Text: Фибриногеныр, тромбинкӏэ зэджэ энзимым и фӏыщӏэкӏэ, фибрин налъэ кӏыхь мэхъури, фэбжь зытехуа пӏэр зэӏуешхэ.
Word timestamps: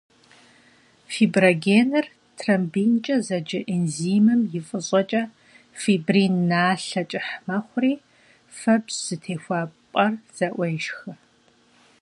Фибриногеныр, 1.13 2.05
тромбинкӏэ 2.37 3.17
зэджэ 3.27 3.59
энзимым 3.73 4.41
и 4.57 4.59
фӏыщӏэкӏэ, 4.67 5.23
фибрин 5.81 6.35
налъэ 6.49 7.01
кӏыхь 7.09 7.33
мэхъури, 7.45 7.93
фэбжь 8.57 8.97
зытехуа 9.05 9.61
пӏэр 9.91 10.13
зэӏуешхэ. 10.37 11.11